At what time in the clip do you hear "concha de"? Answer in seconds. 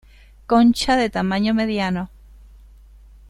0.47-1.11